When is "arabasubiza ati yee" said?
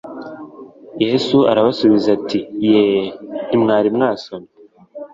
1.51-3.05